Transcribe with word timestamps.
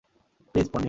Please, 0.53 0.67
Ponni. 0.69 0.79